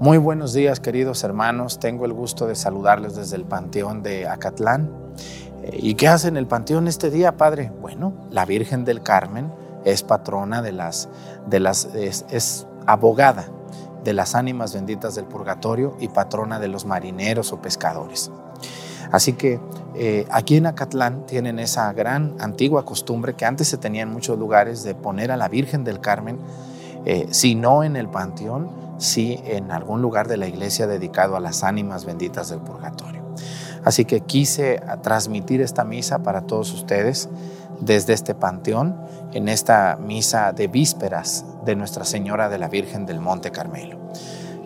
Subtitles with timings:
[0.00, 1.80] Muy buenos días, queridos hermanos.
[1.80, 4.92] Tengo el gusto de saludarles desde el Panteón de Acatlán.
[5.64, 7.72] Eh, ¿Y qué hace en el Panteón este día, Padre?
[7.80, 9.52] Bueno, la Virgen del Carmen
[9.84, 11.08] es patrona de las,
[11.48, 13.48] de las es, abogada
[14.04, 18.30] de las ánimas benditas del purgatorio y patrona de los marineros o pescadores.
[19.10, 19.58] Así que
[19.96, 24.38] eh, aquí en Acatlán tienen esa gran antigua costumbre que antes se tenía en muchos
[24.38, 26.38] lugares de poner a la Virgen del Carmen,
[27.04, 31.40] eh, si no en el panteón, sí en algún lugar de la iglesia dedicado a
[31.40, 33.22] las ánimas benditas del purgatorio.
[33.84, 37.28] Así que quise transmitir esta misa para todos ustedes
[37.80, 39.00] desde este panteón,
[39.32, 43.98] en esta misa de vísperas de Nuestra Señora de la Virgen del Monte Carmelo.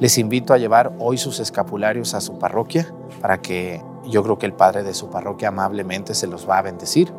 [0.01, 4.47] Les invito a llevar hoy sus escapularios a su parroquia para que yo creo que
[4.47, 7.13] el Padre de su parroquia amablemente se los va a bendecir,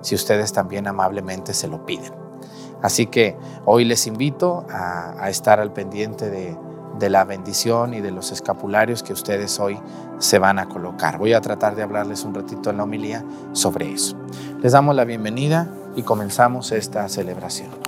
[0.00, 2.23] si ustedes también amablemente se lo piden.
[2.84, 3.34] Así que
[3.64, 6.54] hoy les invito a, estar al pendiente de,
[6.98, 9.80] de la bendición y de los escapularios que ustedes hoy
[10.18, 11.16] se van a colocar.
[11.16, 14.18] Voy a tratar de hablarles un ratito en la homilía sobre eso.
[14.60, 17.83] Les damos la bienvenida y comenzamos esta celebración.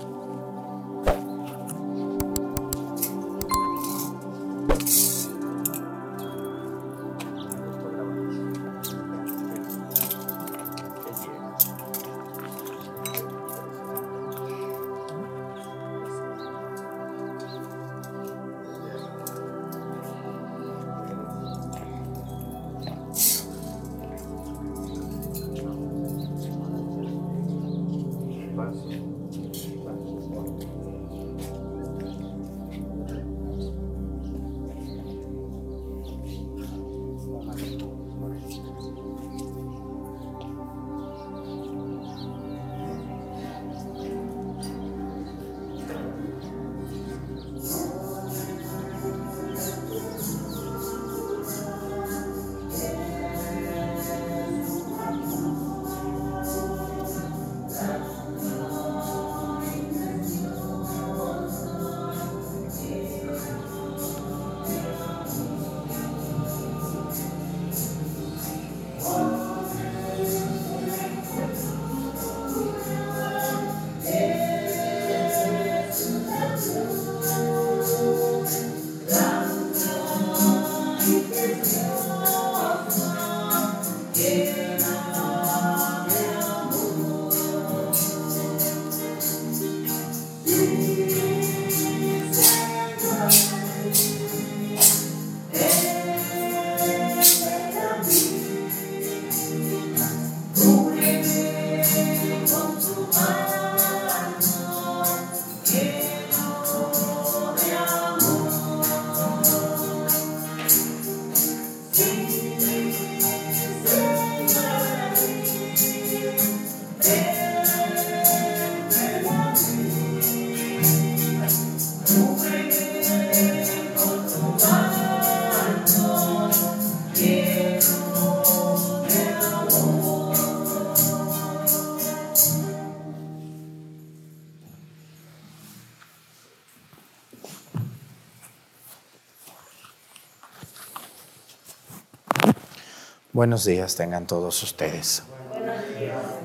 [143.36, 145.22] Buenos días tengan todos ustedes.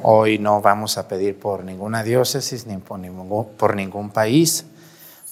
[0.04, 4.66] Hoy no vamos a pedir por ninguna diócesis ni por ningún, país.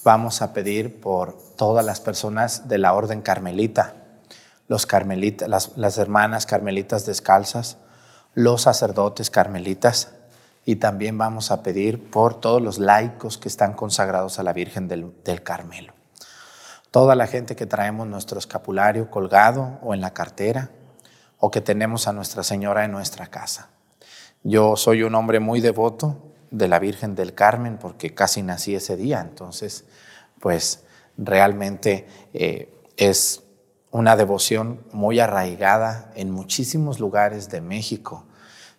[0.06, 3.94] Vamos a pedir por todas las personas de la orden carmelita,
[4.70, 7.76] los carmelitas, las, las hermanas carmelitas descalzas,
[8.36, 10.14] los sacerdotes carmelitas
[10.64, 14.88] y también vamos a pedir por todos los laicos que están consagrados a la Virgen
[14.88, 15.91] del, del Carmelo.
[16.90, 20.70] Toda la gente que traemos nuestro escapulario colgado o en la cartera,
[21.40, 23.70] o que tenemos a Nuestra Señora en nuestra casa.
[24.44, 28.96] Yo soy un hombre muy devoto de la Virgen del Carmen porque casi nací ese
[28.96, 29.86] día, entonces
[30.40, 30.84] pues
[31.18, 33.44] realmente eh, es
[33.91, 38.26] una devoción muy arraigada en muchísimos lugares de México.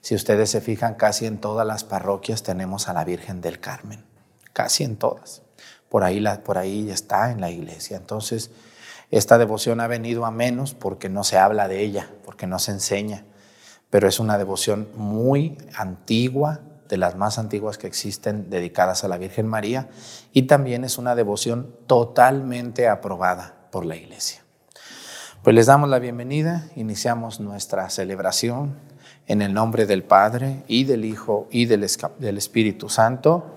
[0.00, 4.04] Si ustedes se fijan, casi en todas las parroquias tenemos a la Virgen del Carmen,
[4.52, 5.42] casi en todas.
[5.88, 7.96] Por ahí, por ahí está en la iglesia.
[7.96, 8.50] Entonces,
[9.10, 12.72] esta devoción ha venido a menos porque no se habla de ella, porque no se
[12.72, 13.24] enseña,
[13.90, 19.16] pero es una devoción muy antigua, de las más antiguas que existen dedicadas a la
[19.16, 19.88] Virgen María,
[20.32, 24.42] y también es una devoción totalmente aprobada por la Iglesia.
[25.42, 28.76] Pues les damos la bienvenida, iniciamos nuestra celebración
[29.26, 33.56] en el nombre del Padre y del Hijo y del, Espíritu Santo.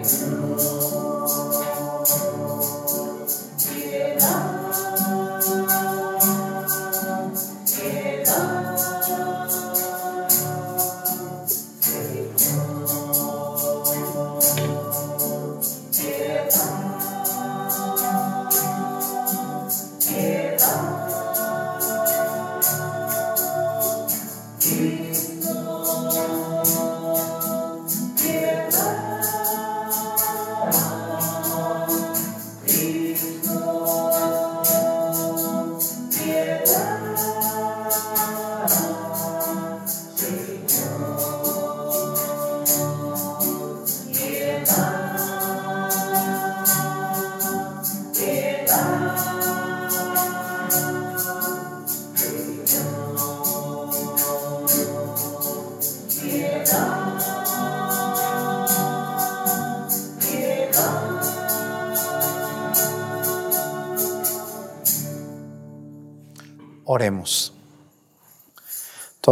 [0.00, 0.39] Oremos.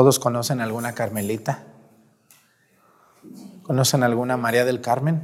[0.09, 1.65] ¿Todos conocen alguna Carmelita?
[3.63, 5.21] ¿Conocen alguna María del Carmen?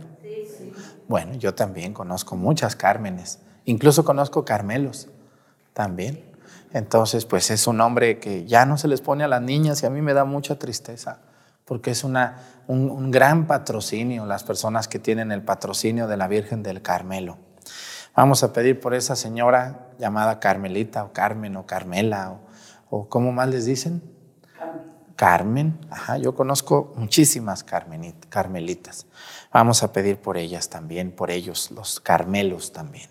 [1.08, 3.38] Bueno, yo también conozco muchas Cármenes.
[3.64, 5.08] Incluso conozco Carmelos
[5.72, 6.22] también.
[6.74, 9.86] Entonces, pues es un nombre que ya no se les pone a las niñas y
[9.86, 11.20] a mí me da mucha tristeza,
[11.64, 16.28] porque es una, un, un gran patrocinio, las personas que tienen el patrocinio de la
[16.28, 17.38] Virgen del Carmelo.
[18.14, 22.36] Vamos a pedir por esa señora llamada Carmelita o Carmen o Carmela
[22.90, 24.13] o, ¿cómo más les dicen?
[25.16, 25.78] Carmen.
[25.90, 29.06] Ajá, yo conozco muchísimas carmelitas.
[29.52, 33.08] Vamos a pedir por ellas también, por ellos, los carmelos también.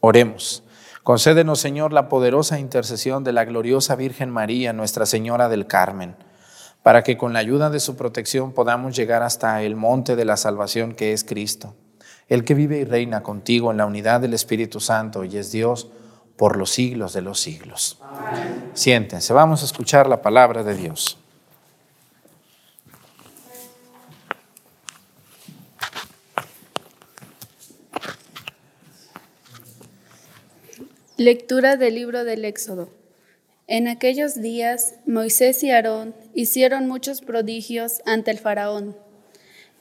[0.00, 0.62] Oremos.
[1.02, 6.16] Concédenos, Señor, la poderosa intercesión de la gloriosa Virgen María, Nuestra Señora del Carmen,
[6.82, 10.36] para que con la ayuda de su protección podamos llegar hasta el monte de la
[10.36, 11.74] salvación que es Cristo
[12.28, 15.88] el que vive y reina contigo en la unidad del Espíritu Santo y es Dios
[16.38, 17.98] por los siglos de los siglos.
[18.72, 21.18] Siéntense, vamos a escuchar la palabra de Dios.
[31.16, 32.88] Lectura del libro del Éxodo.
[33.66, 38.96] En aquellos días Moisés y Aarón hicieron muchos prodigios ante el faraón,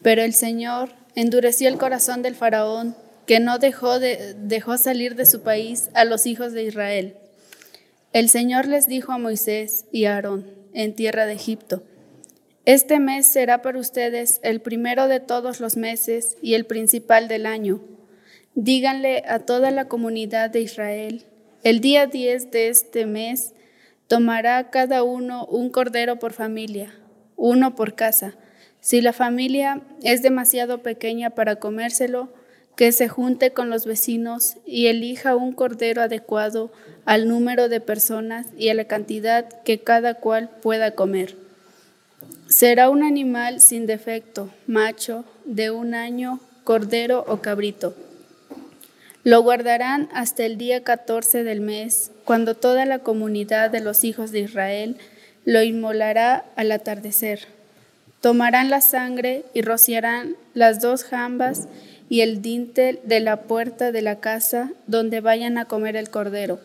[0.01, 5.27] pero el Señor endureció el corazón del faraón, que no dejó, de, dejó salir de
[5.27, 7.17] su país a los hijos de Israel.
[8.13, 11.83] El Señor les dijo a Moisés y a Aarón en tierra de Egipto,
[12.65, 17.45] Este mes será para ustedes el primero de todos los meses y el principal del
[17.45, 17.81] año.
[18.55, 21.25] Díganle a toda la comunidad de Israel,
[21.63, 23.53] el día 10 de este mes
[24.07, 26.93] tomará cada uno un cordero por familia,
[27.35, 28.35] uno por casa
[28.79, 32.29] si la familia es demasiado pequeña para comérselo,
[32.77, 36.71] que se junte con los vecinos y elija un cordero adecuado
[37.05, 41.35] al número de personas y a la cantidad que cada cual pueda comer.
[42.47, 47.95] Será un animal sin defecto, macho, de un año, cordero o cabrito.
[49.23, 54.31] Lo guardarán hasta el día 14 del mes, cuando toda la comunidad de los hijos
[54.31, 54.97] de Israel
[55.45, 57.47] lo inmolará al atardecer.
[58.21, 61.67] Tomarán la sangre y rociarán las dos jambas
[62.09, 66.59] y el dintel de la puerta de la casa donde vayan a comer el cordero.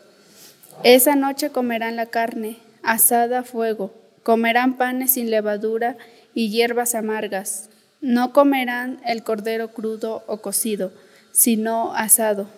[0.85, 5.97] Esa noche comerán la carne, asada a fuego, comerán panes sin levadura
[6.35, 7.69] y hierbas amargas.
[8.01, 10.93] No comerán el cordero crudo o cocido,
[11.33, 12.49] sino asado.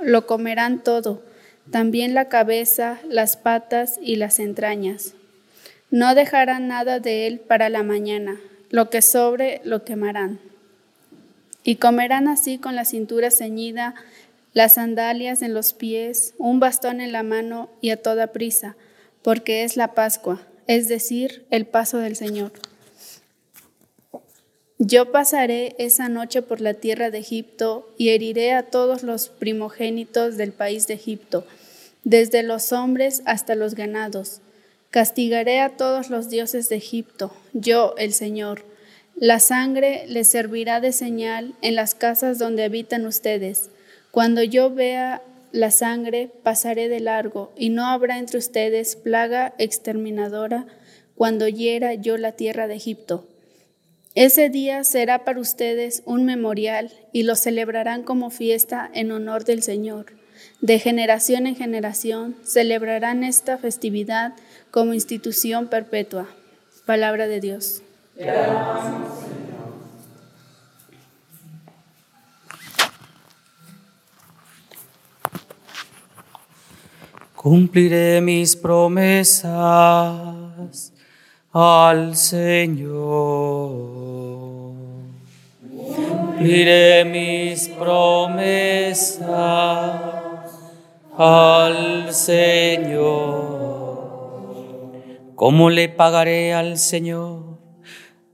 [0.00, 1.22] Lo comerán todo,
[1.70, 5.14] también la cabeza, las patas y las entrañas.
[5.90, 8.40] No dejarán nada de él para la mañana,
[8.70, 10.47] lo que sobre lo quemarán.
[11.68, 13.94] Y comerán así con la cintura ceñida,
[14.54, 18.74] las sandalias en los pies, un bastón en la mano y a toda prisa,
[19.20, 22.52] porque es la Pascua, es decir, el paso del Señor.
[24.78, 30.38] Yo pasaré esa noche por la tierra de Egipto y heriré a todos los primogénitos
[30.38, 31.46] del país de Egipto,
[32.02, 34.40] desde los hombres hasta los ganados.
[34.88, 38.67] Castigaré a todos los dioses de Egipto, yo el Señor.
[39.20, 43.68] La sangre les servirá de señal en las casas donde habitan ustedes.
[44.12, 50.66] Cuando yo vea la sangre, pasaré de largo, y no habrá entre ustedes plaga exterminadora
[51.16, 53.26] cuando hiera yo la tierra de Egipto.
[54.14, 59.64] Ese día será para ustedes un memorial y lo celebrarán como fiesta en honor del
[59.64, 60.06] Señor.
[60.60, 64.34] De generación en generación celebrarán esta festividad
[64.70, 66.28] como institución perpetua.
[66.86, 67.82] Palabra de Dios.
[77.36, 79.52] Cumpliré mis promesas
[81.52, 82.88] al Señor.
[85.78, 89.30] Cumpliré mis promesas
[91.16, 93.28] al Señor.
[95.36, 97.47] ¿Cómo le pagaré al Señor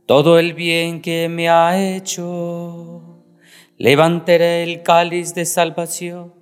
[0.06, 3.22] todo el bien que me ha hecho?
[3.76, 6.34] Levantaré el cáliz de salvación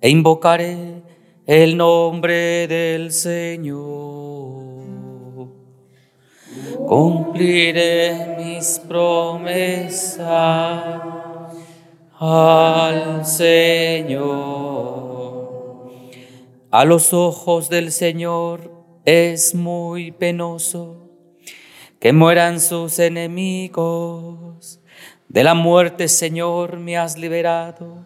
[0.00, 1.02] e invocaré
[1.46, 4.54] el nombre del Señor
[6.86, 10.26] cumpliré mis promesas
[12.18, 14.64] al Señor.
[16.70, 18.70] A los ojos del Señor
[19.04, 21.03] es muy penoso
[22.04, 24.78] que mueran sus enemigos.
[25.26, 28.04] De la muerte, Señor, me has liberado.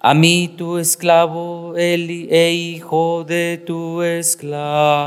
[0.00, 5.06] A mí, tu esclavo, el, e hijo de tu esclava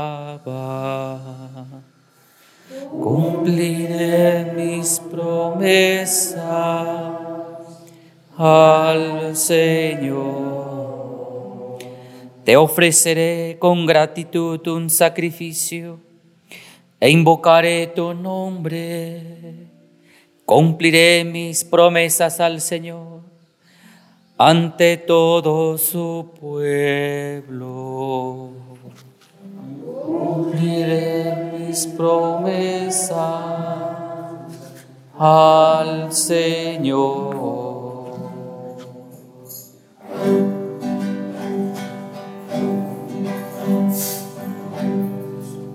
[2.90, 6.40] cumpliré mis promesas
[8.38, 10.70] al Señor.
[12.44, 16.08] Te ofreceré con gratitud un sacrificio
[17.00, 19.22] e invocaré tu nombre.
[20.44, 23.20] Cumpliré mis promesas al Señor
[24.36, 27.70] ante todo su pueblo.
[30.04, 31.30] Cumpliré
[31.96, 33.16] promesas
[35.18, 37.30] al Señor.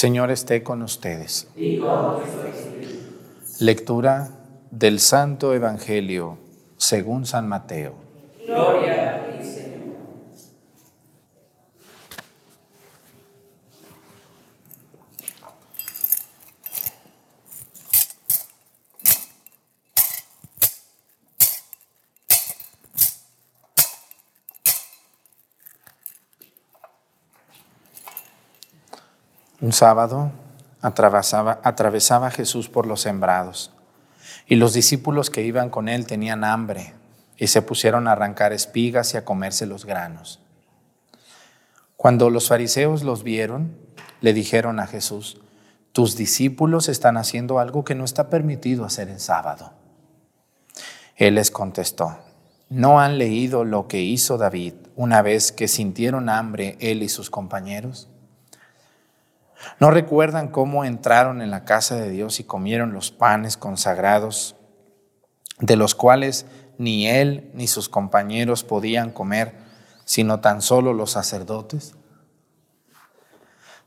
[0.00, 1.46] Señor esté con ustedes.
[3.58, 4.30] Lectura
[4.70, 6.38] del Santo Evangelio
[6.78, 7.96] según San Mateo.
[8.46, 8.99] Gloria
[29.70, 30.32] Un sábado
[30.82, 33.70] atravesaba, Jesús por los sembrados
[34.48, 36.94] y los discípulos que iban con él tenían hambre
[37.36, 40.40] y se pusieron a arrancar espigas y a comerse los granos.
[41.96, 43.76] Cuando los fariseos los vieron,
[44.20, 45.40] le dijeron a Jesús,
[45.92, 49.72] tus discípulos están haciendo algo que no está permitido hacer en sábado.
[51.14, 52.18] Él les contestó,
[52.70, 57.30] ¿no han leído lo que hizo David una vez que sintieron hambre él y sus
[57.30, 58.08] compañeros?
[59.78, 64.56] ¿No recuerdan cómo entraron en la casa de Dios y comieron los panes consagrados,
[65.58, 66.46] de los cuales
[66.78, 69.54] ni él ni sus compañeros podían comer,
[70.04, 71.94] sino tan solo los sacerdotes?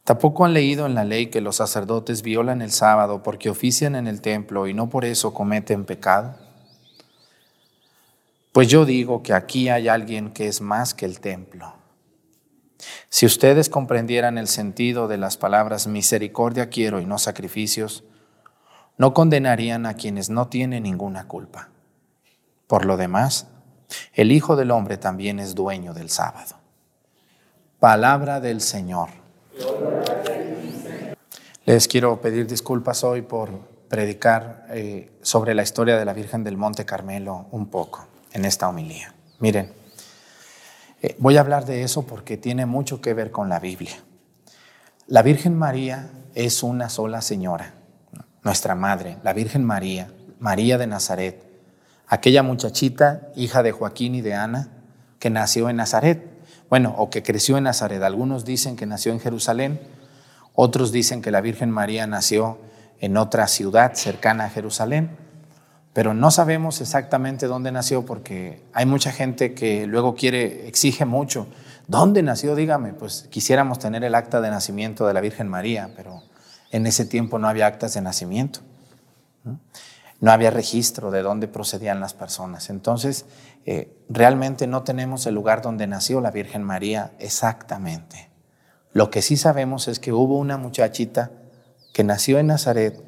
[0.03, 4.07] Tampoco han leído en la ley que los sacerdotes violan el sábado porque ofician en
[4.07, 6.35] el templo y no por eso cometen pecado.
[8.51, 11.73] Pues yo digo que aquí hay alguien que es más que el templo.
[13.09, 18.03] Si ustedes comprendieran el sentido de las palabras misericordia quiero y no sacrificios,
[18.97, 21.69] no condenarían a quienes no tienen ninguna culpa.
[22.67, 23.47] Por lo demás,
[24.13, 26.55] el Hijo del Hombre también es dueño del sábado.
[27.79, 29.09] Palabra del Señor.
[31.65, 33.49] Les quiero pedir disculpas hoy por
[33.87, 38.67] predicar eh, sobre la historia de la Virgen del Monte Carmelo un poco en esta
[38.67, 39.13] homilía.
[39.39, 39.71] Miren,
[41.03, 43.91] eh, voy a hablar de eso porque tiene mucho que ver con la Biblia.
[45.05, 47.73] La Virgen María es una sola señora,
[48.41, 50.07] nuestra madre, la Virgen María,
[50.39, 51.43] María de Nazaret,
[52.07, 54.69] aquella muchachita, hija de Joaquín y de Ana,
[55.19, 56.25] que nació en Nazaret,
[56.69, 58.01] bueno, o que creció en Nazaret.
[58.01, 59.81] Algunos dicen que nació en Jerusalén,
[60.55, 62.59] otros dicen que la Virgen María nació
[63.01, 65.17] en otra ciudad cercana a Jerusalén
[65.93, 71.47] pero no sabemos exactamente dónde nació porque hay mucha gente que luego quiere, exige mucho.
[71.87, 72.55] ¿Dónde nació?
[72.55, 76.23] Dígame, pues quisiéramos tener el acta de nacimiento de la Virgen María, pero
[76.71, 78.61] en ese tiempo no había actas de nacimiento.
[80.19, 82.69] No, había registro de dónde procedían las personas.
[82.69, 83.25] Entonces,
[83.65, 88.31] eh, realmente no tenemos el lugar donde nació la Virgen María exactamente.
[88.93, 91.31] Lo que sí sabemos es que hubo una muchachita
[91.93, 92.99] que nació en Nazaret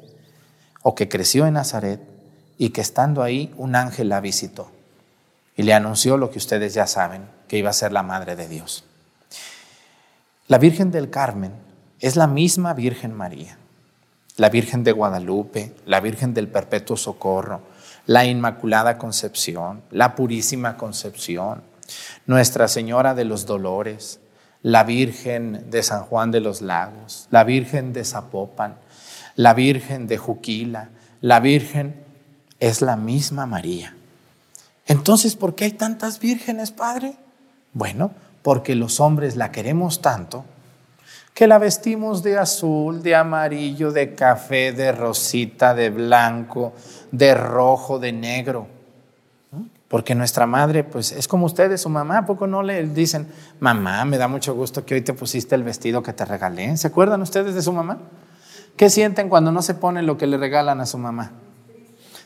[0.82, 2.15] o que creció en Nazaret
[2.58, 4.70] y que estando ahí un ángel la visitó
[5.56, 8.48] y le anunció lo que ustedes ya saben, que iba a ser la Madre de
[8.48, 8.84] Dios.
[10.48, 11.52] La Virgen del Carmen
[11.98, 13.56] es la misma Virgen María,
[14.36, 17.62] la Virgen de Guadalupe, la Virgen del Perpetuo Socorro,
[18.04, 21.62] la Inmaculada Concepción, la Purísima Concepción,
[22.26, 24.20] Nuestra Señora de los Dolores,
[24.62, 28.76] la Virgen de San Juan de los Lagos, la Virgen de Zapopan,
[29.36, 30.90] la Virgen de Juquila,
[31.20, 32.05] la Virgen
[32.60, 33.94] es la misma María.
[34.86, 37.16] Entonces, ¿por qué hay tantas vírgenes, Padre?
[37.72, 40.44] Bueno, porque los hombres la queremos tanto
[41.36, 46.72] que la vestimos de azul, de amarillo, de café, de rosita, de blanco,
[47.12, 48.66] de rojo, de negro.
[49.86, 53.28] Porque nuestra madre, pues es como ustedes, su mamá, ¿a poco no le dicen,
[53.60, 56.74] mamá, me da mucho gusto que hoy te pusiste el vestido que te regalé?
[56.78, 57.98] ¿Se acuerdan ustedes de su mamá?
[58.74, 61.32] ¿Qué sienten cuando no se ponen lo que le regalan a su mamá?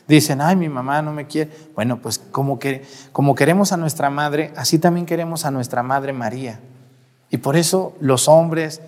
[0.07, 1.51] Dicen, ay, mi mamá no me quiere.
[1.75, 6.13] Bueno, pues como, que, como queremos a nuestra madre, así también queremos a nuestra madre
[6.13, 6.59] María.
[7.29, 8.81] Y por eso los hombres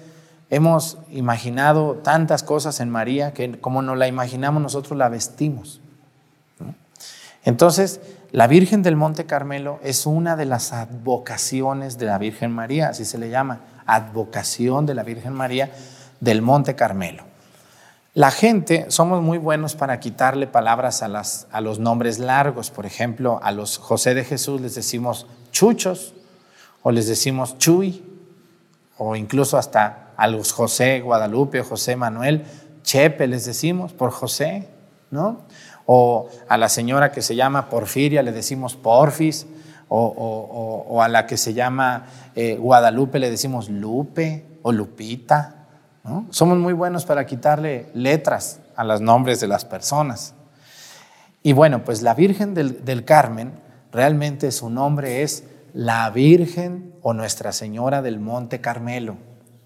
[0.50, 5.82] hemos imaginado tantas cosas en María que como nos la imaginamos nosotros la vestimos.
[7.46, 12.90] Entonces, la Virgen del Monte Carmelo es una de las advocaciones de la Virgen María,
[12.90, 15.72] así se le llama, advocación de la Virgen María
[16.20, 17.33] del Monte Carmelo.
[18.16, 22.70] La gente, somos muy buenos para quitarle palabras a, los nombres largos.
[22.70, 26.14] Por ejemplo, a los José de Jesús les decimos chuchos
[26.84, 28.04] o les decimos chuy
[29.00, 32.46] o incluso hasta a los José Guadalupe o José Manuel,
[32.84, 34.68] Chepe les decimos por José,
[35.10, 35.42] ¿no?
[35.88, 39.48] O a la señora que se llama Porfiria le decimos Porfis,
[39.90, 45.63] o, a la que se llama eh, Guadalupe le decimos Lupe o Lupita,
[46.32, 50.34] somos muy buenos para quitarle letras a los nombres de las personas.
[51.44, 53.54] Y bueno, pues la Virgen del, Carmen,
[53.92, 59.16] realmente su nombre es la Virgen o Nuestra Señora del Monte Carmelo.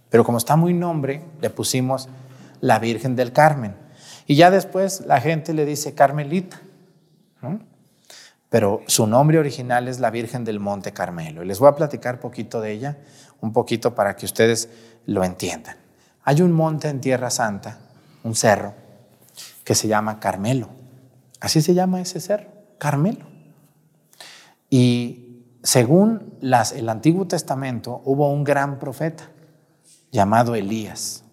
[0.10, 2.08] Pero como está muy nombre, le pusimos
[2.62, 3.76] la Virgen del Carmen.
[4.26, 6.60] Y ya después la gente le dice Carmelita.
[8.50, 11.43] Pero su nombre original es la Virgen del Monte Carmelo.
[11.43, 12.97] Y les voy a platicar poquito de ella,
[13.41, 14.69] un poquito para que ustedes
[15.06, 15.87] lo entiendan.
[16.27, 17.77] Hay un monte en Tierra Santa,
[18.25, 18.73] un cerro,
[19.63, 20.67] que se llama Carmelo.
[21.39, 23.25] Así se llama ese cerro, Carmelo.
[24.69, 29.29] Y según las, el Antiguo Testamento, hubo un gran profeta
[30.11, 31.23] llamado Elías.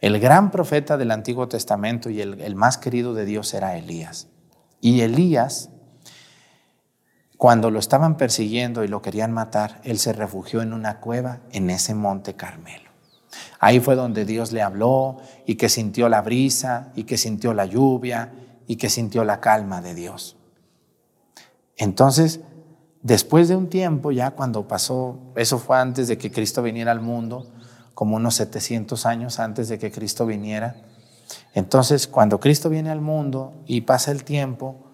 [0.00, 4.26] El gran profeta del Antiguo Testamento y el, el más querido de Dios era Elías.
[4.80, 5.70] Y Elías,
[7.36, 11.70] cuando lo estaban persiguiendo y lo querían matar, él se refugió en una cueva en
[11.70, 12.89] ese monte Carmelo.
[13.58, 17.66] Ahí fue donde Dios le habló y que sintió la brisa y que sintió la
[17.66, 18.32] lluvia
[18.66, 20.36] y que sintió la calma de Dios.
[21.76, 22.40] Entonces,
[23.02, 27.00] después de un tiempo, ya cuando pasó, eso fue antes de que Cristo viniera al
[27.00, 27.50] mundo,
[27.94, 30.76] como unos 700 años antes de que Cristo viniera.
[31.54, 34.90] Entonces, cuando Cristo viene al mundo y pasa el tiempo,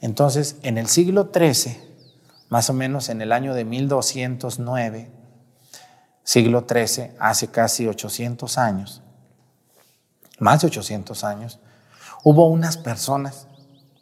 [0.00, 1.76] entonces en el siglo XIII,
[2.48, 5.17] más o menos en el año de 1209,
[6.28, 9.00] siglo XIII, hace casi 800 años,
[10.38, 11.58] más de 800 años,
[12.22, 13.46] hubo unas personas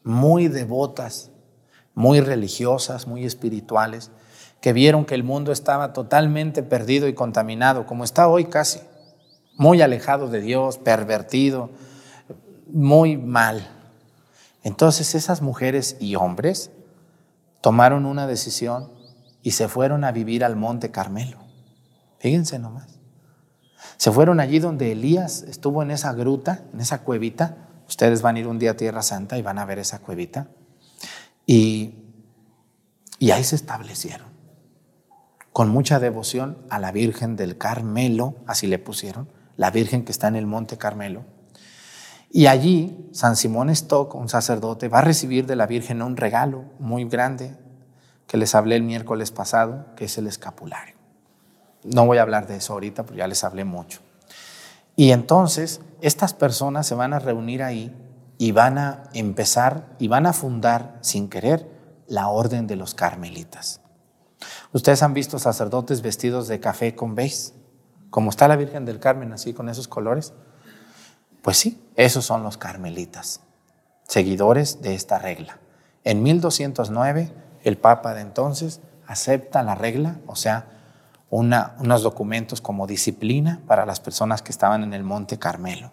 [0.03, 1.31] muy devotas,
[1.95, 4.11] muy religiosas, muy espirituales,
[4.61, 8.81] que vieron que el mundo estaba totalmente perdido y contaminado, como está hoy casi,
[9.57, 11.71] muy alejado de Dios, pervertido,
[12.67, 13.69] muy mal.
[14.65, 16.73] Entonces esas mujeres y hombres
[17.61, 18.91] tomaron una decisión
[19.45, 21.46] y se fueron a vivir al monte Carmelo.
[22.19, 22.99] Fíjense nomás.
[23.97, 27.69] Se fueron allí donde Elías estuvo en esa gruta, en esa cuevita.
[27.89, 30.49] Ustedes van a ir un día a Tierra Santa y van a ver esa cuevita.
[31.47, 31.95] Y,
[33.19, 34.37] y ahí se establecieron
[35.57, 40.29] con mucha devoción a la Virgen del Carmelo, así le pusieron, la Virgen que está
[40.29, 41.25] en el Monte Carmelo.
[42.31, 46.67] Y allí San Simón Stock, un sacerdote, va a recibir de la Virgen un regalo
[46.79, 47.57] muy grande
[48.27, 50.96] que les hablé el miércoles pasado, que es el escapulario.
[51.87, 54.01] No voy a hablar de eso ahorita, porque ya les hablé mucho.
[54.97, 57.95] Y entonces estas personas se van a reunir ahí
[58.39, 61.71] y van a empezar y van a fundar sin querer
[62.07, 63.81] la orden de los carmelitas.
[64.73, 67.53] Ustedes han visto sacerdotes vestidos de café con beige,
[68.11, 70.33] como está la Virgen del Carmen así con esos colores.
[71.43, 73.41] Pues sí, esos son los carmelitas,
[74.07, 75.59] seguidores de esta regla.
[76.05, 80.76] En 1209 el Papa de entonces acepta la regla, o sea,
[81.31, 85.91] unos documentos como disciplina para las personas que estaban en el Monte Carmelo.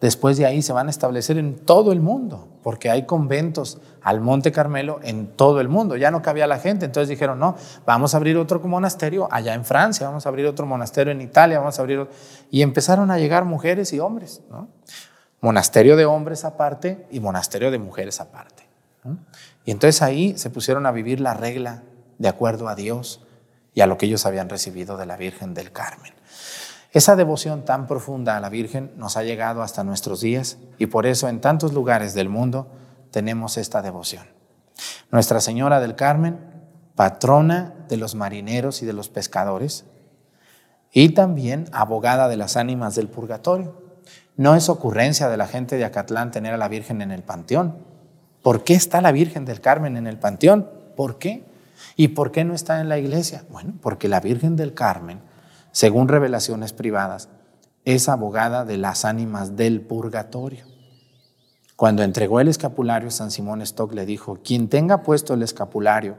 [0.00, 4.20] Después de ahí se van a establecer en todo el mundo, porque hay conventos al
[4.20, 5.96] Monte Carmelo en todo el mundo.
[5.96, 9.64] Ya no cabía la gente, entonces dijeron, no, vamos a abrir otro monasterio allá en
[9.64, 12.06] Francia, vamos a abrir otro monasterio en Italia, vamos a abrir...
[12.50, 14.42] Y empezaron a llegar mujeres y hombres,
[15.40, 18.66] Monasterio de hombres aparte y monasterio de mujeres aparte.
[19.64, 21.82] Y entonces ahí se pusieron a vivir la regla
[22.18, 23.25] de acuerdo a Dios
[23.76, 26.14] y a lo que ellos habían recibido de la Virgen del Carmen.
[26.92, 31.04] Esa devoción tan profunda a la Virgen nos ha llegado hasta nuestros días y por
[31.04, 32.68] eso en tantos lugares del mundo
[33.10, 34.24] tenemos esta devoción.
[35.10, 36.38] Nuestra Señora del Carmen,
[36.94, 39.84] patrona de los marineros y de los pescadores,
[40.90, 43.82] y también abogada de las ánimas del purgatorio.
[44.38, 47.76] No es ocurrencia de la gente de Acatlán tener a la Virgen en el panteón.
[48.42, 50.70] ¿Por qué está la Virgen del Carmen en el panteón?
[50.96, 51.44] ¿Por qué?
[51.96, 53.44] ¿Y por qué no está en la iglesia?
[53.50, 55.20] Bueno, porque la Virgen del Carmen
[55.76, 57.28] según revelaciones privadas,
[57.84, 60.64] es abogada de las ánimas del purgatorio.
[61.76, 66.16] Cuando entregó el escapulario, San Simón Stock le dijo, quien tenga puesto el escapulario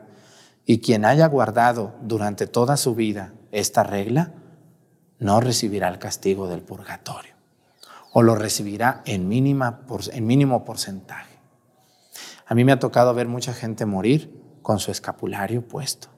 [0.63, 4.33] y quien haya guardado durante toda su vida esta regla,
[5.17, 7.33] no recibirá el castigo del purgatorio
[8.13, 11.39] o lo recibirá en, mínima, en mínimo porcentaje.
[12.45, 14.36] A mí me ha tocado ver mucha gente morir
[14.67, 16.09] con su escapulario puesto.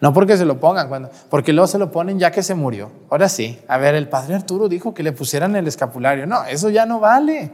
[0.00, 2.90] No porque se lo pongan, cuando, porque luego se lo ponen ya que se murió.
[3.08, 6.26] Ahora sí, a ver, el padre Arturo dijo que le pusieran el escapulario.
[6.26, 7.52] No, eso ya no vale.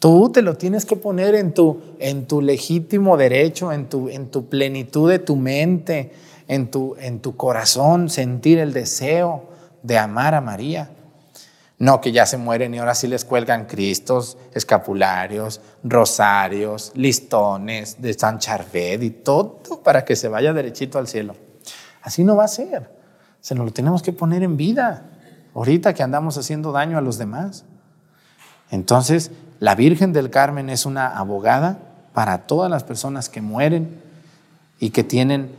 [0.00, 4.30] Tú te lo tienes que poner en tu, en tu legítimo derecho, en tu, en
[4.30, 6.12] tu plenitud de tu mente,
[6.46, 9.44] en tu, en tu corazón, sentir el deseo
[9.82, 10.90] de amar a María.
[11.78, 18.14] No, que ya se mueren y ahora sí les cuelgan cristos, escapularios, rosarios, listones de
[18.14, 21.36] San Charbet y todo para que se vaya derechito al cielo.
[22.02, 22.96] Así no va a ser.
[23.40, 25.04] Se nos lo tenemos que poner en vida,
[25.54, 27.64] ahorita que andamos haciendo daño a los demás.
[28.70, 31.78] Entonces, la Virgen del Carmen es una abogada
[32.14, 34.00] para todas las personas que mueren
[34.80, 35.50] y que tienen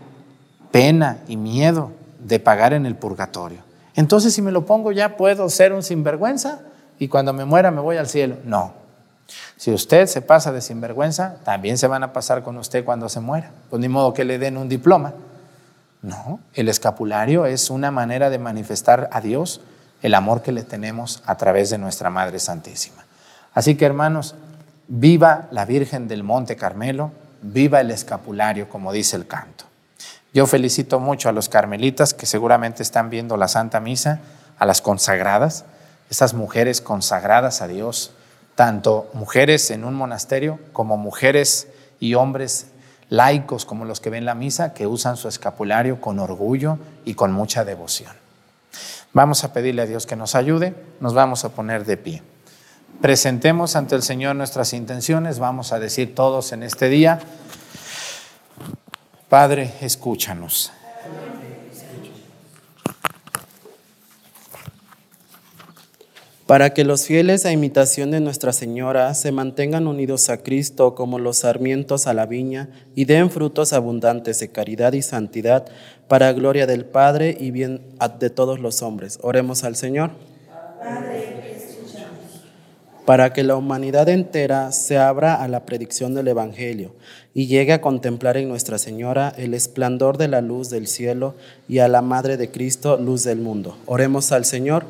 [0.72, 3.67] pena y miedo de pagar en el purgatorio.
[3.98, 6.60] Entonces, si me lo pongo ya, puedo ser un sinvergüenza
[7.00, 8.38] y cuando me muera me voy al cielo.
[8.46, 8.74] No.
[9.58, 13.20] Si usted se pasa de sinvergüenza, también se van a pasar con usted cuando se
[13.20, 13.52] muera.
[13.72, 15.14] Pues ni modo que le den un diploma.
[16.04, 19.62] No, el escapulario es una manera de manifestar a Dios
[20.04, 23.04] el amor que le tenemos a través de nuestra Madre Santísima.
[23.56, 24.36] Así que hermanos,
[24.88, 29.67] viva la Virgen del Monte Carmelo, viva el escapulario, como dice el canto.
[30.38, 34.20] Yo felicito mucho a los carmelitas que seguramente están viendo la Santa Misa,
[34.60, 35.66] a las consagradas,
[36.12, 38.12] esas mujeres consagradas a Dios,
[38.54, 41.70] tanto mujeres en un monasterio como mujeres
[42.00, 42.68] y hombres
[43.10, 47.32] laicos como los que ven la misa, que usan su escapulario con orgullo y con
[47.32, 48.14] mucha devoción.
[49.14, 52.22] Vamos a pedirle a Dios que nos ayude, nos vamos a poner de pie.
[53.02, 57.22] Presentemos ante el Señor nuestras intenciones, vamos a decir todos en este día,
[59.30, 60.72] Padre, escúchanos.
[66.48, 71.20] para que los fieles a imitación de Nuestra Señora se mantengan unidos a Cristo como
[71.20, 75.66] los sarmientos a la viña y den frutos abundantes de caridad y santidad
[76.08, 77.82] para gloria del Padre y bien
[78.20, 79.20] de todos los hombres.
[79.22, 80.12] Oremos al Señor.
[83.08, 86.94] Para que la humanidad entera se abra a la predicción del Evangelio
[87.34, 91.34] y llegue a contemplar en Nuestra Señora el esplendor de la luz del cielo
[91.70, 93.78] y a la Madre de Cristo, luz del mundo.
[93.86, 94.84] Oremos al Señor.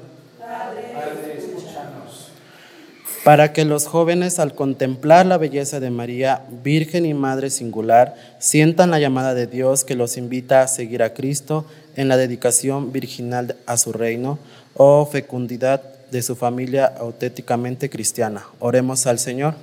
[3.24, 8.90] para que los jóvenes al contemplar la belleza de María, Virgen y Madre singular, sientan
[8.90, 13.58] la llamada de Dios que los invita a seguir a Cristo en la dedicación virginal
[13.68, 14.40] a su reino
[14.74, 18.46] o fecundidad de su familia auténticamente cristiana.
[18.60, 19.56] Oremos al Señor.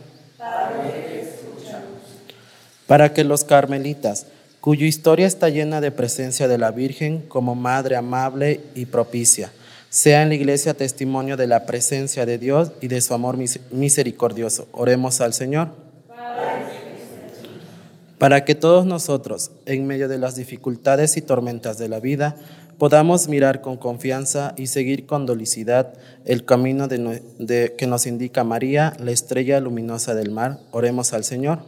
[2.87, 4.27] para que los carmelitas,
[4.61, 9.53] cuya historia está llena de presencia de la Virgen como Madre amable y propicia,
[9.89, 13.39] sea en la iglesia testimonio de la presencia de Dios y de su amor
[13.71, 14.69] misericordioso.
[14.73, 15.69] Oremos al Señor.
[18.19, 22.37] Para que todos nosotros, en medio de las dificultades y tormentas de la vida,
[22.79, 28.95] podamos mirar con confianza y seguir con dolicidad el camino de, que nos indica María,
[28.99, 30.59] la estrella luminosa del mar.
[30.71, 31.61] Oremos al Señor.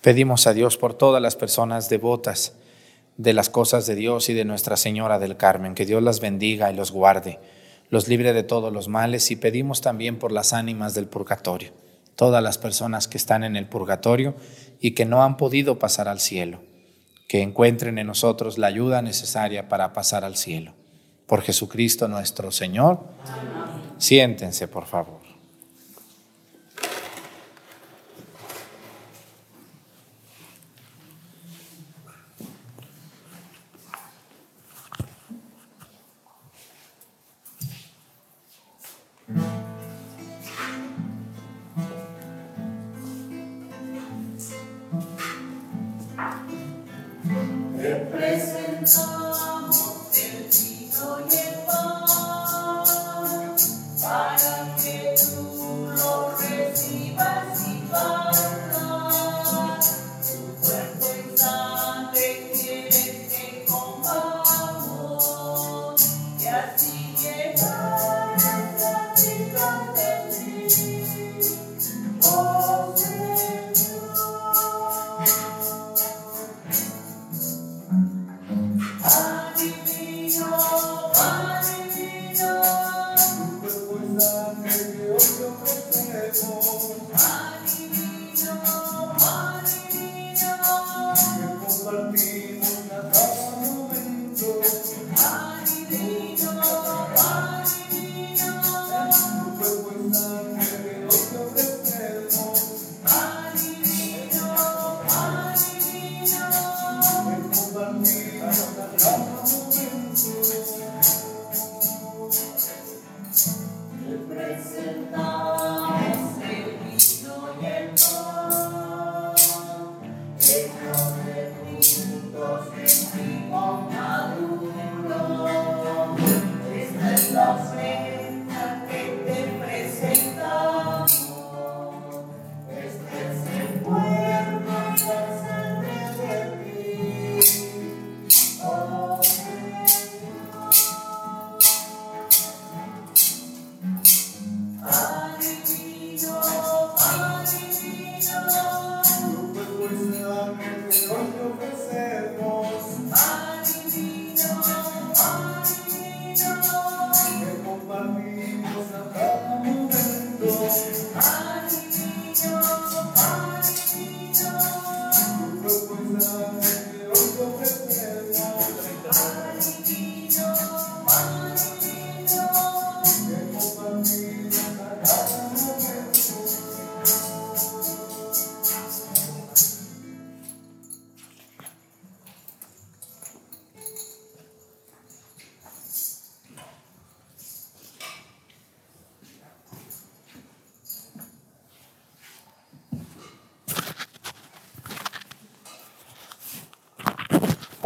[0.00, 2.52] Pedimos a Dios por todas las personas devotas
[3.16, 6.70] de las cosas de Dios y de Nuestra Señora del Carmen, que Dios las bendiga
[6.70, 7.38] y los guarde,
[7.88, 11.70] los libre de todos los males y pedimos también por las ánimas del purgatorio,
[12.16, 14.34] todas las personas que están en el purgatorio
[14.84, 16.60] y que no han podido pasar al cielo,
[17.26, 20.74] que encuentren en nosotros la ayuda necesaria para pasar al cielo.
[21.26, 23.00] Por Jesucristo nuestro Señor.
[23.96, 25.22] Siéntense, por favor.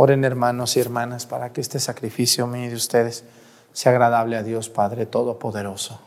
[0.08, 3.24] Oren hermanos y hermanas para que este sacrificio mío de ustedes
[3.74, 6.00] sea agradable a Dios Padre Todopoderoso.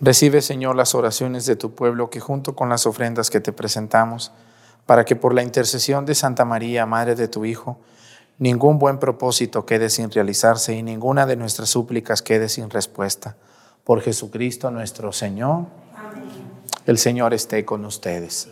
[0.00, 4.30] Recibe, Señor, las oraciones de tu pueblo que junto con las ofrendas que te presentamos,
[4.86, 7.76] para que por la intercesión de Santa María, Madre de tu Hijo,
[8.38, 13.34] ningún buen propósito quede sin realizarse y ninguna de nuestras súplicas quede sin respuesta.
[13.82, 15.89] Por Jesucristo nuestro Señor.
[16.86, 18.48] El Señor esté con ustedes.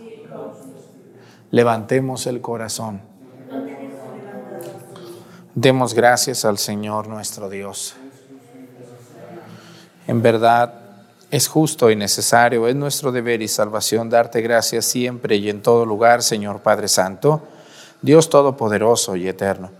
[1.50, 3.00] Levantemos el corazón.
[5.54, 7.96] Demos gracias al Señor nuestro Dios.
[10.06, 10.74] En verdad,
[11.30, 15.84] es justo y necesario, es nuestro deber y salvación darte gracias siempre y en todo
[15.84, 17.42] lugar, Señor Padre Santo,
[18.00, 19.70] Dios Todopoderoso y Eterno.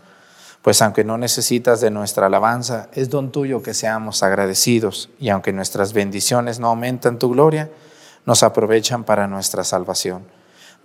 [0.60, 5.52] Pues aunque no necesitas de nuestra alabanza, es don tuyo que seamos agradecidos y aunque
[5.52, 7.70] nuestras bendiciones no aumentan tu gloria,
[8.28, 10.22] nos aprovechan para nuestra salvación.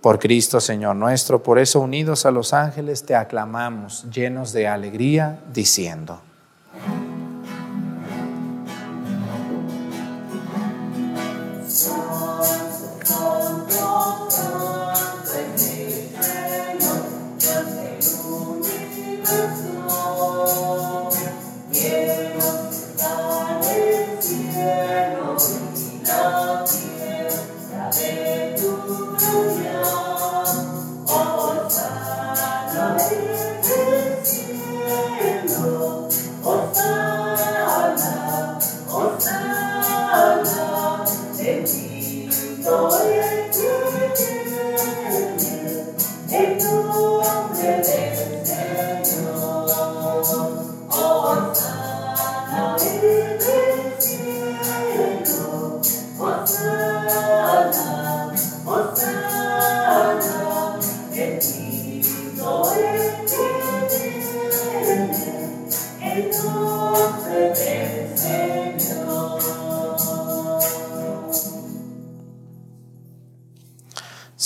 [0.00, 5.40] Por Cristo, Señor nuestro, por eso unidos a los ángeles te aclamamos, llenos de alegría,
[5.52, 6.22] diciendo.
[27.96, 29.82] Aleluia,
[31.06, 33.03] oh, Osana,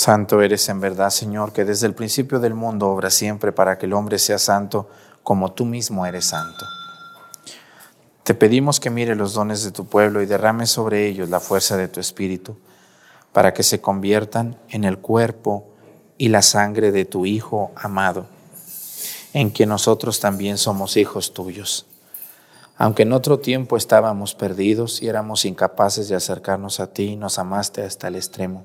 [0.08, 3.84] Santo eres en verdad, Señor, que desde el principio del mundo obra siempre para que
[3.84, 4.88] el hombre sea santo
[5.22, 6.64] como tú mismo eres santo.
[8.22, 11.76] Te pedimos que mire los dones de tu pueblo y derrame sobre ellos la fuerza
[11.76, 12.56] de tu espíritu,
[13.34, 15.68] para que se conviertan en el cuerpo
[16.16, 18.24] y la sangre de tu Hijo amado,
[19.34, 21.84] en quien nosotros también somos hijos tuyos.
[22.78, 27.82] Aunque en otro tiempo estábamos perdidos y éramos incapaces de acercarnos a ti, nos amaste
[27.82, 28.64] hasta el extremo.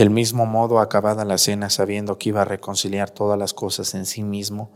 [0.00, 4.06] Del mismo modo, acabada la cena, sabiendo que iba a reconciliar todas las cosas en
[4.06, 4.70] sí mismo,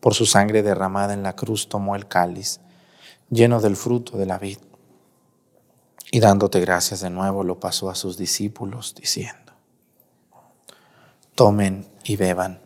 [0.00, 2.58] por su sangre derramada en la cruz, tomó el cáliz,
[3.28, 4.58] lleno del fruto de la vid,
[6.10, 9.52] y dándote gracias de nuevo, lo pasó a sus discípulos, diciendo,
[11.36, 12.60] tomen y beban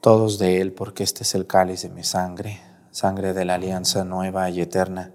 [0.00, 4.02] todos de él, porque este es el cáliz de mi sangre, sangre de la alianza
[4.06, 5.12] nueva y eterna,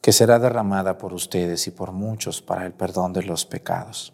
[0.00, 4.13] que será derramada por ustedes y por muchos para el perdón de los pecados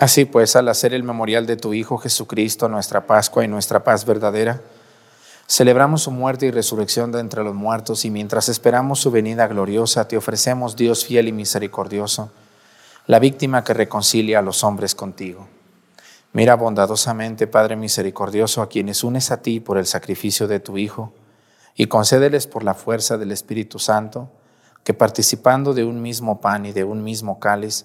[0.00, 4.06] Así pues, al hacer el memorial de tu Hijo Jesucristo, nuestra Pascua y nuestra paz
[4.06, 4.62] verdadera,
[5.46, 10.08] celebramos su muerte y resurrección de entre los muertos y mientras esperamos su venida gloriosa,
[10.08, 12.32] te ofrecemos, Dios fiel y misericordioso,
[13.06, 15.48] la víctima que reconcilia a los hombres contigo.
[16.32, 21.12] Mira bondadosamente, Padre misericordioso, a quienes unes a ti por el sacrificio de tu Hijo,
[21.74, 24.30] y concédeles por la fuerza del Espíritu Santo,
[24.82, 27.84] que participando de un mismo pan y de un mismo cáliz,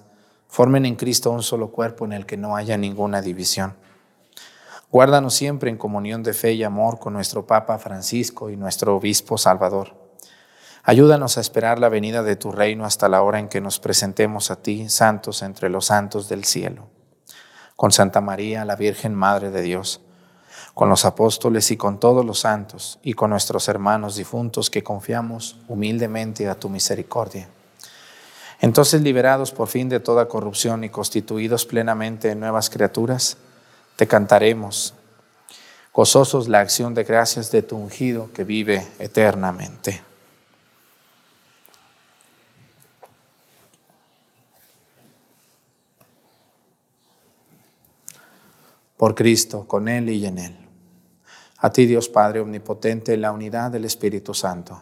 [0.56, 3.76] formen en Cristo un solo cuerpo en el que no haya ninguna división.
[4.90, 9.38] Guárdanos siempre en comunión de fe y amor con nuestro Papa Francisco y nuestro Obispo
[9.38, 9.94] Salvador.
[10.82, 14.50] Ayúdanos a esperar la venida de tu reino hasta la hora en que nos presentemos
[14.50, 16.88] a ti, santos entre los santos del cielo.
[17.76, 20.00] Con Santa María, la Virgen Madre de Dios,
[20.74, 25.58] con los apóstoles y con todos los santos, y con nuestros hermanos difuntos que confiamos
[25.68, 27.50] humildemente a tu misericordia.
[28.62, 33.38] Entonces, liberados por fin de toda corrupción y constituidos plenamente en nuevas criaturas,
[33.96, 34.94] te cantaremos,
[35.94, 40.02] gozosos la acción de gracias de tu ungido que vive eternamente.
[48.98, 50.58] Por Cristo, con Él y en Él.
[51.58, 54.82] A ti Dios Padre Omnipotente, en la unidad del Espíritu Santo,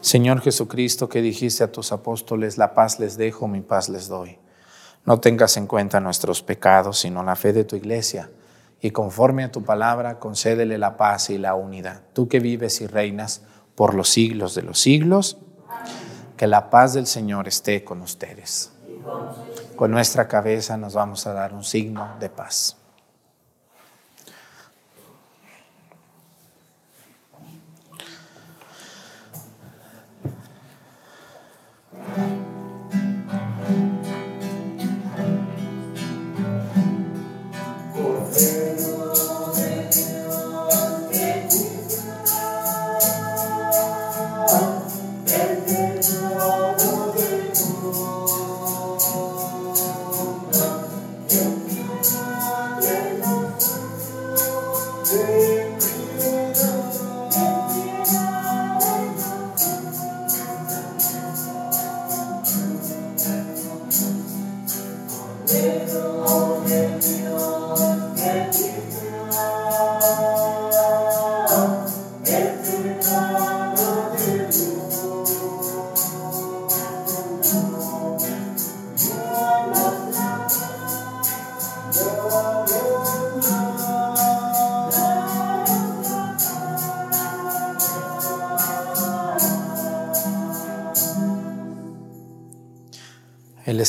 [0.00, 4.38] Señor Jesucristo, que dijiste a tus apóstoles, la paz les dejo, mi paz les doy.
[5.04, 8.30] No tengas en cuenta nuestros pecados, sino la fe de tu iglesia.
[8.80, 12.02] Y conforme a tu palabra, concédele la paz y la unidad.
[12.12, 13.42] Tú que vives y reinas
[13.74, 15.38] por los siglos de los siglos,
[16.36, 18.70] que la paz del Señor esté con ustedes.
[19.76, 22.76] Con nuestra cabeza nos vamos a dar un signo de paz.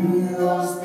[0.00, 0.80] Dios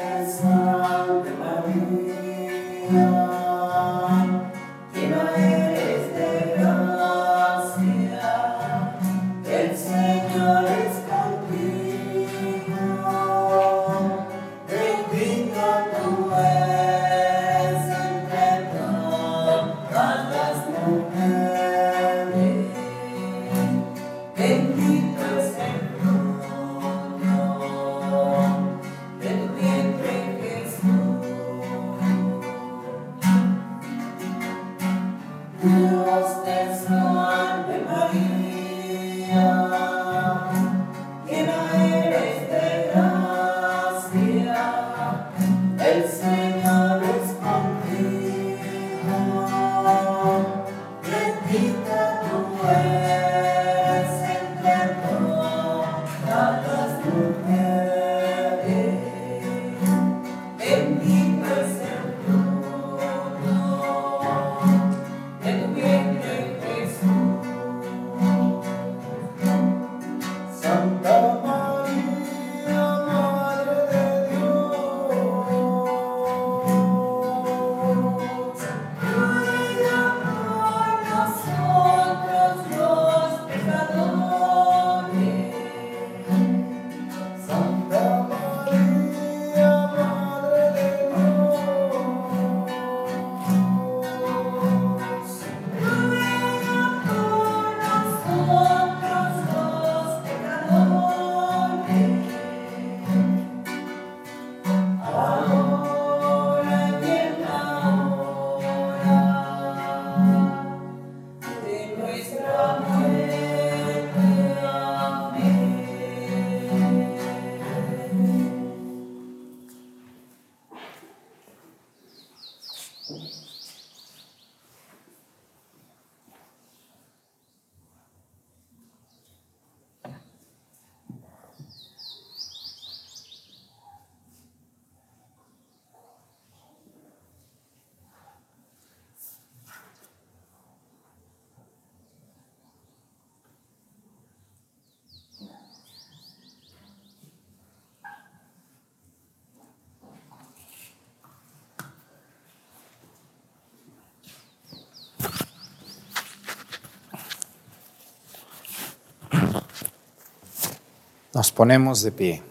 [161.35, 162.41] Nos ponemos de pie.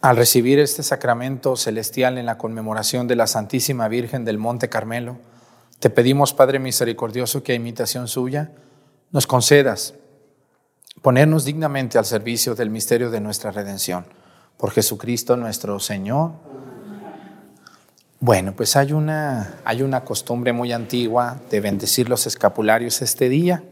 [0.00, 5.18] Al recibir este sacramento celestial en la conmemoración de la Santísima Virgen del Monte Carmelo,
[5.78, 8.50] te pedimos, Padre misericordioso, que a imitación suya
[9.12, 9.94] nos concedas
[11.00, 14.04] ponernos dignamente al servicio del misterio de nuestra redención.
[14.56, 16.32] Por Jesucristo nuestro Señor.
[18.20, 23.62] Bueno, pues hay una, hay una costumbre muy antigua de bendecir los escapularios este día.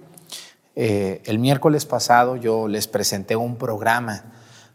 [0.76, 4.22] Eh, el miércoles pasado yo les presenté un programa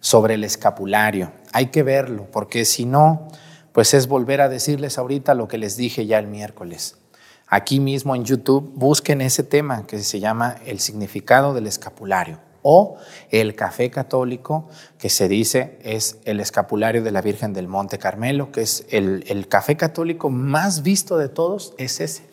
[0.02, 1.32] sobre el escapulario.
[1.54, 3.30] Hay que verlo, porque si no,
[3.72, 6.98] pues es volver a decirles ahorita lo que les dije ya el miércoles.
[7.48, 12.98] Aquí mismo en YouTube busquen ese tema que se llama el significado del escapulario o
[13.30, 18.52] el café católico que se dice es el escapulario de la Virgen del Monte Carmelo,
[18.52, 22.32] que es el, el café católico más visto de todos, es ese.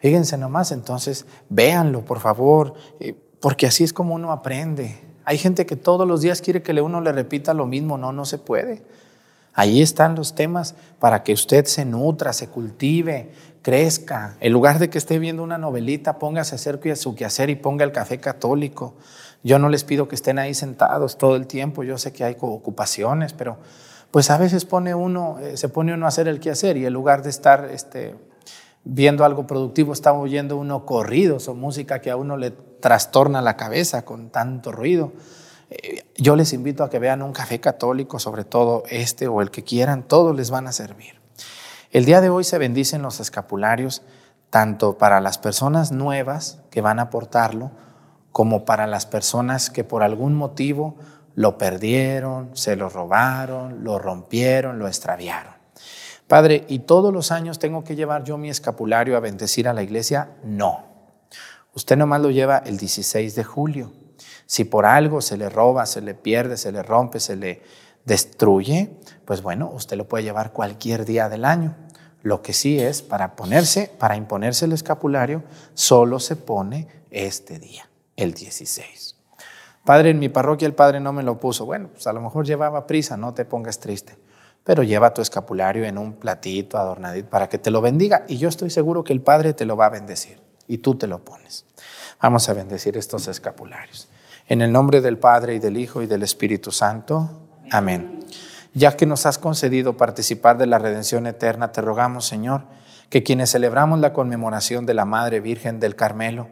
[0.00, 4.98] Fíjense nomás, entonces véanlo por favor, eh, porque así es como uno aprende.
[5.24, 8.24] Hay gente que todos los días quiere que uno le repita lo mismo, no, no
[8.24, 8.82] se puede.
[9.60, 13.30] Ahí están los temas para que usted se nutra, se cultive,
[13.60, 14.38] crezca.
[14.40, 17.84] En lugar de que esté viendo una novelita, póngase a hacer su quehacer y ponga
[17.84, 18.94] el café católico.
[19.44, 22.38] Yo no les pido que estén ahí sentados todo el tiempo, yo sé que hay
[22.40, 23.58] ocupaciones, pero
[24.10, 26.94] pues a veces pone uno, eh, se pone uno a hacer el quehacer y en
[26.94, 28.14] lugar de estar este,
[28.84, 33.58] viendo algo productivo, está oyendo uno corridos o música que a uno le trastorna la
[33.58, 35.12] cabeza con tanto ruido.
[36.16, 39.64] Yo les invito a que vean un café católico, sobre todo este o el que
[39.64, 41.20] quieran, todos les van a servir.
[41.90, 44.02] El día de hoy se bendicen los escapularios
[44.50, 47.70] tanto para las personas nuevas que van a portarlo,
[48.32, 50.96] como para las personas que por algún motivo
[51.34, 55.54] lo perdieron, se lo robaron, lo rompieron, lo extraviaron.
[56.26, 59.82] Padre, ¿y todos los años tengo que llevar yo mi escapulario a bendecir a la
[59.82, 60.30] iglesia?
[60.44, 60.84] No.
[61.74, 63.92] Usted nomás lo lleva el 16 de julio.
[64.50, 67.62] Si por algo se le roba, se le pierde, se le rompe, se le
[68.04, 68.90] destruye,
[69.24, 71.76] pues bueno, usted lo puede llevar cualquier día del año.
[72.22, 75.44] Lo que sí es, para ponerse, para imponerse el escapulario,
[75.74, 79.14] solo se pone este día, el 16.
[79.84, 81.64] Padre, en mi parroquia el padre no me lo puso.
[81.64, 84.18] Bueno, pues a lo mejor llevaba prisa, no te pongas triste
[84.62, 88.50] pero lleva tu escapulario en un platito adornadito para que te lo bendiga y yo
[88.50, 90.38] estoy seguro que el Padre te lo va a bendecir
[90.68, 91.64] y tú te lo pones.
[92.20, 94.10] Vamos a bendecir estos escapularios.
[94.50, 97.30] En el nombre del Padre y del Hijo y del Espíritu Santo.
[97.70, 98.18] Amén.
[98.74, 102.62] Ya que nos has concedido participar de la redención eterna, te rogamos, Señor,
[103.10, 106.48] que quienes celebramos la conmemoración de la Madre Virgen del Carmelo,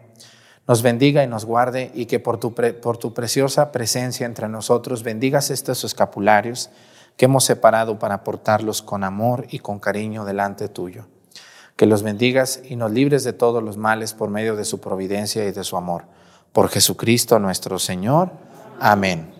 [0.68, 5.03] nos bendiga y nos guarde y que por tu, por tu preciosa presencia entre nosotros
[5.03, 6.70] bendigas estos escapularios
[7.16, 11.09] que hemos separado para portarlos con amor y con cariño delante tuyo.
[11.74, 15.44] Que los bendigas y nos libres de todos los males por medio de su providencia
[15.49, 16.05] y de su amor.
[16.59, 18.32] Por Jesucristo nuestro Señor.
[18.80, 19.32] Amén.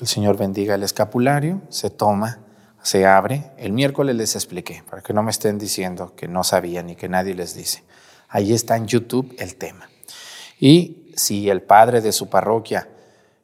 [0.00, 2.38] El Señor bendiga el escapulario, se toma,
[2.82, 3.50] se abre.
[3.58, 7.10] El miércoles les expliqué, para que no me estén diciendo que no sabían ni que
[7.10, 7.84] nadie les dice.
[8.30, 9.90] Ahí está en YouTube el tema.
[10.58, 12.88] Y si el padre de su parroquia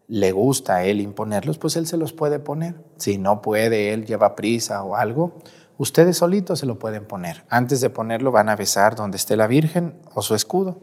[0.08, 2.74] le gusta a él imponerlos, pues él se los puede poner.
[2.96, 5.34] Si no puede, él lleva prisa o algo,
[5.76, 7.44] ustedes solitos se lo pueden poner.
[7.50, 10.78] Antes de ponerlo van a besar donde esté la Virgen o su escudo.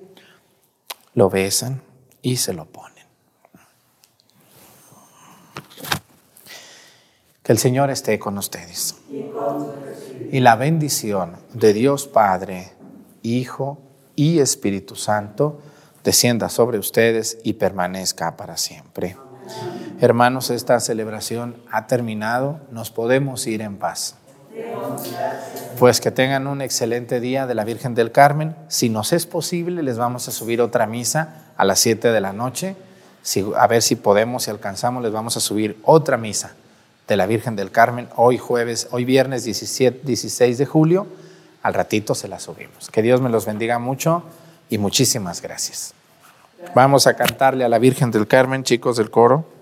[1.16, 1.82] Lo besan
[2.22, 2.94] y se lo ponen.
[7.42, 8.96] Que el Señor esté con ustedes.
[10.32, 12.74] Y la bendición de Dios Padre,
[13.24, 13.80] Hijo
[14.16, 15.62] y Espíritu Santo
[16.06, 19.18] descienda sobre ustedes y permanezca para siempre.
[20.00, 24.16] Hermanos, esta celebración ha terminado, nos podemos ir en paz.
[25.78, 28.56] Pues que tengan un excelente día de la Virgen del Carmen.
[28.70, 32.32] Si nos es posible, les vamos a subir otra misa a las 7 de la
[32.32, 32.78] noche.
[33.58, 36.54] a ver si podemos, si alcanzamos, les vamos a subir otra misa
[37.08, 41.08] de la Virgen del Carmen hoy jueves, hoy viernes 17, 16 de julio
[41.66, 42.92] al ratito se la subimos.
[42.92, 44.24] Que Dios me los bendiga mucho
[44.70, 45.94] y muchísimas gracias.
[46.74, 49.55] Vamos a cantarle a la Virgen del Carmen, chicos del coro.